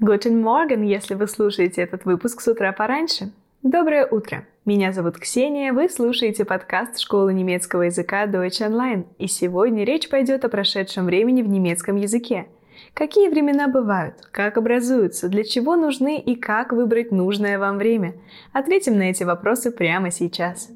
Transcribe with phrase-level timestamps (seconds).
[0.00, 3.32] Guten Morgen, если вы слушаете этот выпуск с утра пораньше.
[3.64, 4.46] Доброе утро!
[4.64, 10.44] Меня зовут Ксения, вы слушаете подкаст школы немецкого языка Deutsch Online, и сегодня речь пойдет
[10.44, 12.46] о прошедшем времени в немецком языке.
[12.94, 18.14] Какие времена бывают, как образуются, для чего нужны и как выбрать нужное вам время?
[18.52, 20.70] Ответим на эти вопросы прямо сейчас.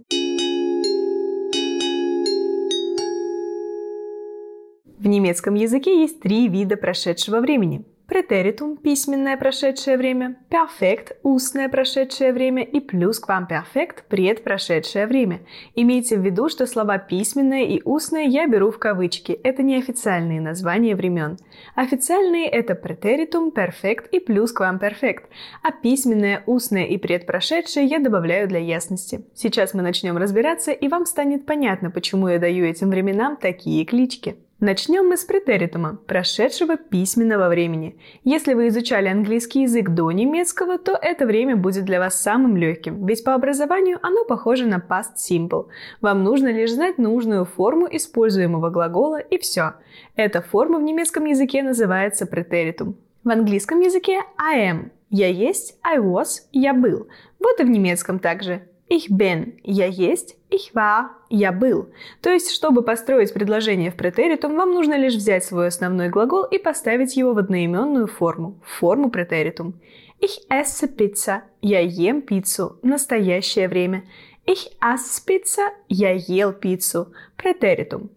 [4.99, 7.85] В немецком языке есть три вида прошедшего времени.
[8.13, 15.41] Претеритум– письменное прошедшее время, перфект– устное прошедшее время и плюсквамперфект– предпрошедшее время.
[15.75, 19.33] Имейте в виду, что слова письменное и устное я беру в кавычки.
[19.33, 21.39] Это не официальные названия времен.
[21.75, 25.31] Официальные– это претеритум, перфект и плюсквамперфект,
[25.63, 29.25] а письменное, устное и предпрошедшее я добавляю для ясности.
[29.33, 34.37] Сейчас мы начнем разбираться, и вам станет понятно, почему я даю этим временам такие клички.
[34.63, 37.97] Начнем мы с претеритума, прошедшего письменного времени.
[38.23, 43.05] Если вы изучали английский язык до немецкого, то это время будет для вас самым легким,
[43.05, 45.67] ведь по образованию оно похоже на past simple.
[46.01, 49.73] Вам нужно лишь знать нужную форму используемого глагола и все.
[50.15, 52.95] Эта форма в немецком языке называется претеритум.
[53.25, 57.09] В английском языке I am– я есть, I was– я был.
[57.41, 58.63] Вот и в немецком также.
[58.89, 61.89] Ich bin– я есть, ich war– я был.
[62.21, 66.59] То есть, чтобы построить предложение в претеритум, вам нужно лишь взять свой основной глагол и
[66.59, 69.81] поставить его в одноименную форму, форму претеритум.
[70.21, 74.05] Ich esse Pizza– я ем пиццу, настоящее время.
[74.47, 78.11] Ich aß Pizza– я ел пиццу, претеритум.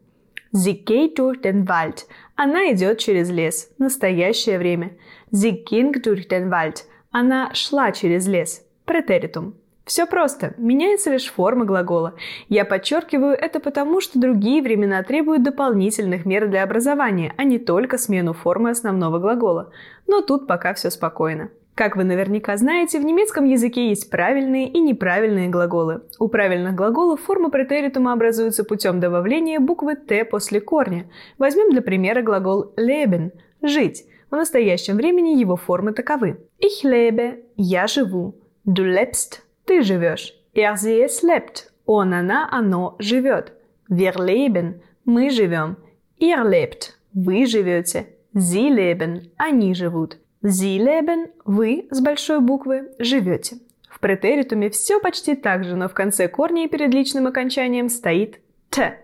[0.54, 4.98] Sie geht durch den Wald– она идет через лес, настоящее время.
[5.32, 9.56] Sie ging durch den Wald– она шла через лес, претеритум.
[9.86, 12.16] Все просто, меняется лишь форма глагола.
[12.50, 18.00] Я подчеркиваю это потому, что другие времена требуют дополнительных мер для образования, а не только
[18.00, 19.72] смену формы основного глагола.
[20.08, 21.50] Но тут пока все спокойно.
[21.76, 26.02] Как вы наверняка знаете, в немецком языке есть правильные и неправильные глаголы.
[26.20, 31.12] У правильных глаголов форма претеритума образуется путем добавления буквы «т» после корня.
[31.38, 33.32] Возьмем для примера глагол leben–
[33.62, 34.06] «жить».
[34.32, 36.40] В настоящем времени его формы таковы.
[36.60, 38.36] Ich lebe– «я живу»,
[38.66, 40.34] du lebst ты живешь.
[40.54, 41.72] Er, sie, lebt.
[41.86, 43.54] Он, она, оно живет.
[43.90, 44.82] Wir leben.
[45.04, 45.78] Мы живем.
[46.20, 46.94] Ihr lebt.
[47.14, 48.08] Вы живете.
[48.34, 49.32] Sie leben.
[49.38, 50.18] Они живут.
[50.44, 51.30] Sie leben.
[51.46, 53.58] Вы с большой буквы живете.
[53.90, 58.40] В претеритуме все почти так же, но в конце корня и перед личным окончанием стоит
[58.70, 59.00] «т».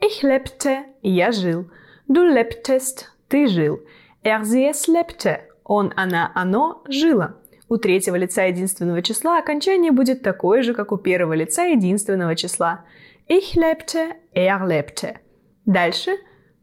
[0.00, 1.70] Ich lebte– я жил.
[2.08, 3.80] Du lebtest– ты жил.
[4.22, 7.39] Er, sie, es lebte– он, она, оно жило.
[7.70, 12.84] У третьего лица единственного числа окончание будет такое же, как у первого лица единственного числа.
[13.28, 15.18] Ich lebte, er lebte.
[15.66, 16.16] Дальше.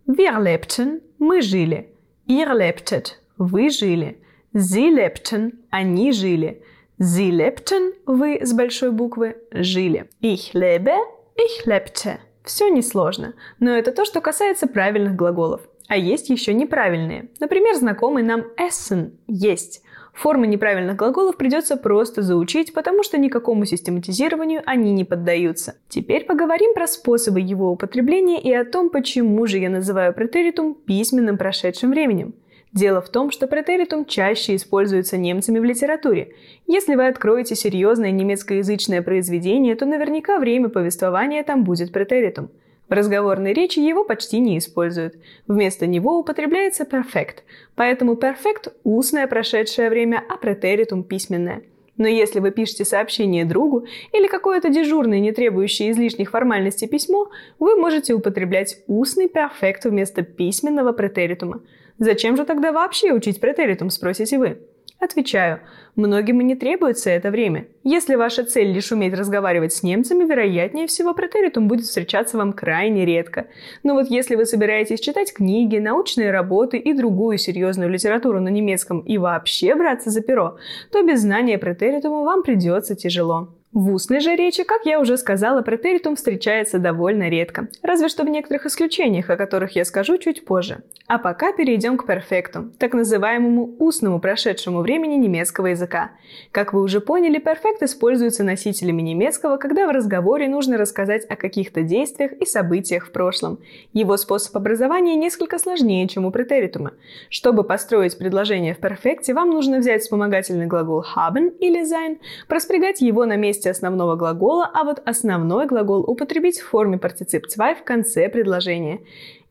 [0.06, 1.95] Wir lebten, мы жили.
[2.28, 4.18] Ihr lebtet, вы жили.
[4.53, 6.62] Sie lebten, они жили.
[7.00, 10.09] Sie lebten, вы с большой буквы, жили.
[10.22, 10.97] Ich lebe,
[11.38, 12.19] ich lebte.
[12.44, 15.62] Все несложно, но это то, что касается правильных глаголов.
[15.87, 17.29] А есть еще неправильные.
[17.39, 19.81] Например, знакомый нам essen– есть.
[20.13, 25.75] Формы неправильных глаголов придется просто заучить, потому что никакому систематизированию они не поддаются.
[25.87, 31.37] Теперь поговорим про способы его употребления и о том, почему же я называю претеритум письменным
[31.37, 32.33] прошедшим временем.
[32.73, 36.33] Дело в том, что претеритум чаще используется немцами в литературе.
[36.65, 42.49] Если вы откроете серьезное немецкоязычное произведение, то наверняка время повествования там будет претеритум–
[42.89, 45.15] в разговорной речи его почти не используют.
[45.47, 47.39] Вместо него употребляется perfect,
[47.75, 51.63] поэтому perfect– устное прошедшее время, а претеритум– письменное.
[51.97, 57.75] Но если вы пишете сообщение другу или какое-то дежурное, не требующее излишних формальностей письмо, вы
[57.75, 61.61] можете употреблять устный perfect вместо письменного претеритума.
[61.97, 64.59] Зачем же тогда вообще учить претеритум, спросите вы?
[64.99, 65.59] Отвечаю,
[65.95, 67.67] многим и не требуется это время.
[67.83, 73.05] Если ваша цель лишь уметь разговаривать с немцами, вероятнее всего претеритум будет встречаться вам крайне
[73.05, 73.45] редко.
[73.83, 79.01] Но вот если вы собираетесь читать книги, научные работы и другую серьезную литературу на немецком
[79.01, 80.57] и вообще браться за перо,
[80.91, 83.56] то без знания претеритума вам придется тяжело.
[83.73, 88.29] В устной же речи, как я уже сказала, претеритум встречается довольно редко, разве что в
[88.29, 90.83] некоторых исключениях, о которых я скажу чуть позже.
[91.07, 96.11] А пока перейдем к перфекту, так называемому устному прошедшему времени немецкого языка.
[96.51, 101.81] Как вы уже поняли, перфект используется носителями немецкого, когда в разговоре нужно рассказать о каких-то
[101.81, 103.59] действиях и событиях в прошлом.
[103.91, 106.93] Его способ образования несколько сложнее, чем у претеритума.
[107.29, 112.17] Чтобы построить предложение в перфекте, вам нужно взять вспомогательный глагол haben или sein,
[112.47, 117.48] проспрягать его на месте месте основного глагола, а вот основной глагол употребить в форме партицип
[117.48, 119.00] 2 в конце предложения.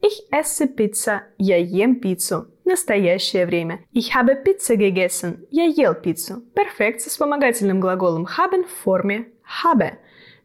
[0.00, 1.22] Ich esse Pizza.
[1.38, 2.46] Я ем пиццу.
[2.64, 3.80] настоящее время.
[3.92, 5.46] Ich habe Pizza gegessen.
[5.50, 6.42] Я ел пиццу.
[6.54, 9.26] Perfekt с вспомогательным глаголом haben в форме
[9.64, 9.92] habe.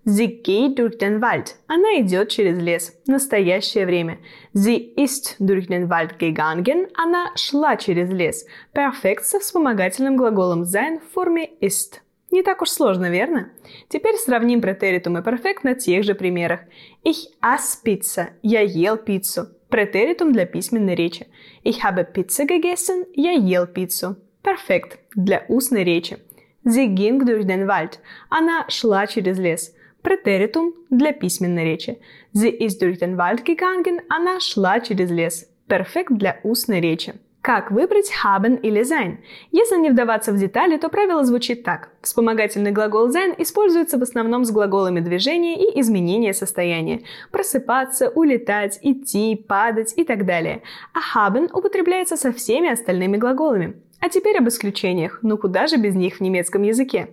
[0.03, 1.57] Sie geht durch den Wald.
[1.67, 2.93] Она идет через лес.
[3.05, 4.17] Настоящее время.
[4.53, 6.87] Sie ist durch den Wald gegangen.
[6.95, 8.45] Она шла через лес.
[8.73, 12.01] Perfekt со вспомогательным глаголом sein в форме ist.
[12.31, 13.51] Не так уж сложно, верно?
[13.89, 16.61] Теперь сравним претеритум и перфект на тех же примерах.
[17.03, 18.29] Ich aß Pizza.
[18.41, 19.47] Я ел пиццу.
[19.69, 21.27] Претеритум для письменной речи.
[21.63, 23.05] Ich habe Pizza gegessen.
[23.13, 24.15] Я ел пиццу.
[24.43, 26.19] Перфект для устной речи.
[26.63, 27.99] Sie ging durch den Wald.
[28.29, 29.75] Она шла через лес.
[30.01, 31.99] Претеритум для письменной речи.
[32.33, 33.99] Sie ist durch den Wald gegangen.
[34.07, 35.49] Она шла через лес.
[35.67, 37.13] Перфект для устной речи.
[37.41, 39.17] Как выбрать haben или sein?
[39.51, 41.89] Если не вдаваться в детали, то правило звучит так.
[42.01, 47.01] Вспомогательный глагол sein используется в основном с глаголами движения и изменения состояния.
[47.31, 50.61] Просыпаться, улетать, идти, падать и так далее.
[50.93, 53.73] А haben употребляется со всеми остальными глаголами.
[53.99, 55.19] А теперь об исключениях.
[55.23, 57.09] Ну куда же без них в немецком языке?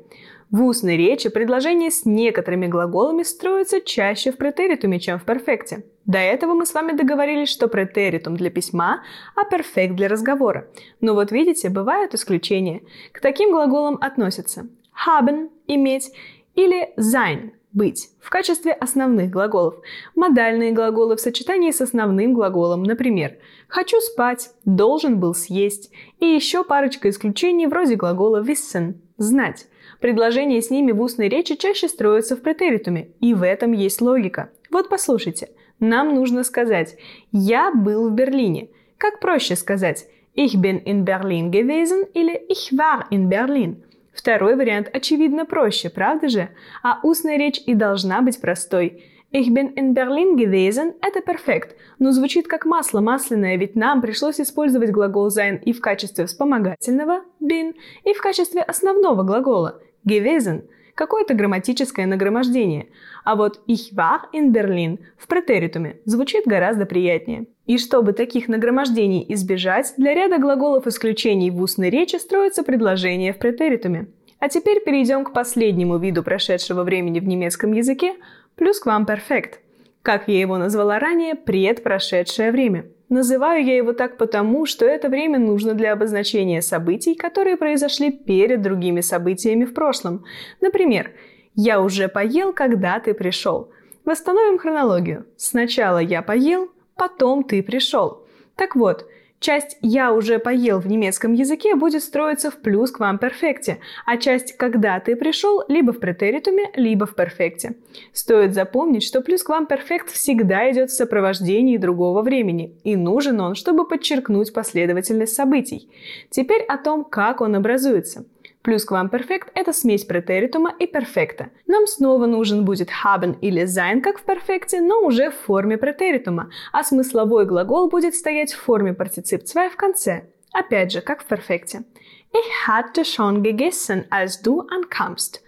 [0.51, 5.85] В устной речи предложения с некоторыми глаголами строятся чаще в претеритуме, чем в перфекте.
[6.07, 9.03] До этого мы с вами договорились, что претеритум для письма,
[9.37, 10.69] а перфект для разговора.
[11.03, 12.81] Но вот видите, бывают исключения.
[13.13, 14.67] К таким глаголам относятся
[15.07, 16.11] haben– иметь
[16.55, 19.77] или sein– быть в качестве основных глаголов.
[20.15, 23.37] Модальные глаголы в сочетании с основным глаголом, например,
[23.69, 29.67] «хочу спать», «должен был съесть» и еще парочка исключений вроде глагола wissen– «знать».
[30.01, 34.51] Предложения с ними в устной речи чаще строятся в претеритуме, и в этом есть логика.
[34.71, 35.51] Вот послушайте.
[35.81, 36.97] Нам нужно сказать
[37.33, 38.69] «Я был в Берлине».
[38.97, 40.07] Как проще сказать
[40.37, 43.77] «Ich bin in Berlin gewesen» или «Ich war in Berlin».
[44.19, 46.49] Второй вариант очевидно проще, правда же?
[46.83, 49.05] А устная речь и должна быть простой.
[49.33, 54.41] Ich bin in Berlin gewesen– это перфект, но звучит как масло масляное, ведь нам пришлось
[54.41, 60.65] использовать глагол sein и в качестве вспомогательного bin, и в качестве основного глагола gewesen–
[60.97, 62.89] какое-то грамматическое нагромождение.
[63.25, 67.47] А вот ich war in Berlin в претеритуме звучит гораздо приятнее.
[67.69, 73.39] И чтобы таких нагромождений избежать, для ряда глаголов исключений в устной речи строятся предложения в
[73.39, 74.09] претеритуме.
[74.41, 78.15] А теперь перейдем к последнему виду прошедшего времени в немецком языке–
[78.57, 79.61] плюс к вам перфект.
[80.03, 85.39] Как я его назвала ранее, предпрошедшее время– Называю я его так потому, что это время
[85.39, 90.25] нужно для обозначения событий, которые произошли перед другими событиями в прошлом.
[90.61, 91.13] Например,
[91.55, 93.71] «Я уже поел, когда ты пришел».
[94.05, 95.25] Восстановим хронологию.
[95.39, 98.25] Сначала я поел, потом ты пришел.
[98.57, 99.09] Так вот,
[99.41, 104.17] Часть «я уже поел» в немецком языке будет строиться в плюс к вам перфекте, а
[104.17, 107.77] часть «когда ты пришел» либо в претеритуме, либо в перфекте.
[108.13, 113.41] Стоит запомнить, что плюс к вам перфект всегда идет в сопровождении другого времени, и нужен
[113.41, 115.89] он, чтобы подчеркнуть последовательность событий.
[116.31, 118.25] Теперь о том, как он образуется–
[118.69, 121.49] Плюс квамперфект– это смесь претеритума и перфекта.
[121.67, 126.51] Нам снова нужен будет haben или sein, как в перфекте, но уже в форме претеритума,
[126.71, 130.25] а смысловой глагол будет стоять в форме партицип 2 в конце.
[130.53, 131.85] Опять же, как в перфекте.
[132.31, 135.41] Ich hatte schon gegessen, als du ankamst.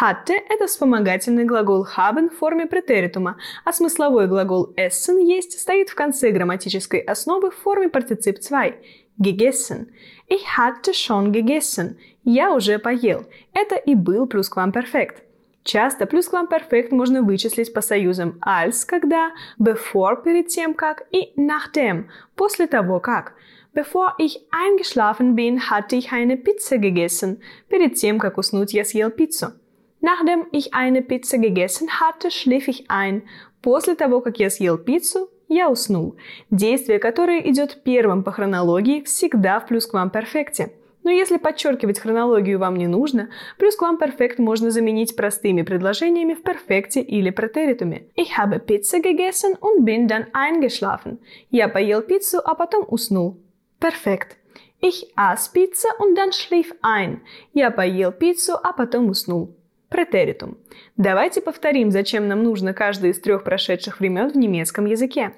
[0.00, 5.94] Hatte– это вспомогательный глагол haben в форме претеритума, а смысловой глагол essen– есть стоит в
[5.94, 8.74] конце грамматической основы в форме партицип 2
[9.18, 9.92] gegessen.
[10.26, 11.98] Ich hatte schon gegessen.
[12.24, 13.26] Я уже поел.
[13.52, 15.22] Это и был плюсквамперфект.
[15.62, 22.04] Часто плюсквамперфект можно вычислить по союзам als, когда, before, перед тем как, и nachdem,
[22.34, 23.34] после того как.
[23.74, 27.40] Bevor ich eingeschlafen bin, hatte ich eine Pizza gegessen.
[27.68, 29.52] Перед тем, как уснуть, я съел пиццу.
[30.00, 33.22] Nachdem ich eine Pizza gegessen hatte, schlief ich ein.
[33.62, 36.16] После того, как я съел пиццу, я уснул.
[36.50, 40.70] Действие, которое идет первым по хронологии, всегда в плюс к вам перфекте.
[41.04, 46.34] Но если подчеркивать хронологию вам не нужно, плюс к вам перфект можно заменить простыми предложениями
[46.34, 48.06] в перфекте или претеритуме.
[48.16, 51.18] Ich habe Pizza gegessen und bin dann eingeschlafen.
[51.50, 53.36] Я поел пиццу, а потом уснул.
[53.78, 54.38] Перфект.
[54.80, 57.20] Ich aß Pizza und dann schlief ein.
[57.52, 59.54] Я поел пиццу, а потом уснул.
[59.90, 60.56] Претеритум.
[60.96, 65.32] Давайте повторим, зачем нам нужно каждое из трех прошедших времен в немецком языке.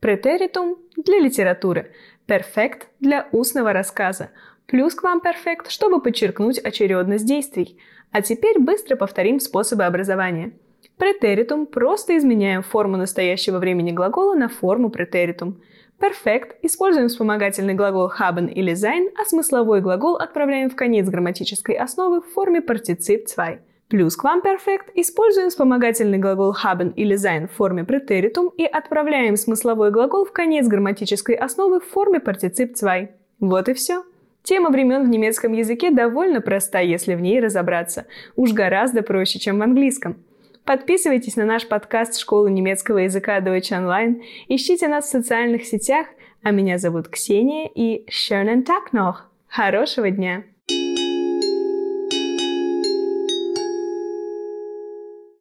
[0.00, 1.92] Претеритум для литературы,
[2.26, 4.30] перфект для устного рассказа,
[4.70, 7.76] плюс к вам перфект, чтобы подчеркнуть очередность действий.
[8.12, 10.52] А теперь быстро повторим способы образования.
[10.96, 15.60] Претеритум просто изменяем форму настоящего времени глагола на форму претеритум.
[15.98, 22.20] Перфект используем вспомогательный глагол haben или sein, а смысловой глагол отправляем в конец грамматической основы
[22.20, 23.58] в форме партицип 2.
[23.88, 30.24] Плюс квамперфект используем вспомогательный глагол haben или sein в форме претеритум и отправляем смысловой глагол
[30.24, 33.08] в конец грамматической основы в форме партицип 2.
[33.40, 34.04] Вот и все.
[34.42, 38.06] Тема времен в немецком языке довольно проста, если в ней разобраться.
[38.36, 40.16] Уж гораздо проще, чем в английском.
[40.64, 46.06] Подписывайтесь на наш подкаст Школы немецкого языка Deutsch Online, ищите нас в социальных сетях,
[46.42, 49.14] а меня зовут Ксения и schönen Tag noch!
[49.48, 50.44] Хорошего дня!